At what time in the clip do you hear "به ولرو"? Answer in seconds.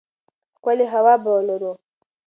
1.23-1.73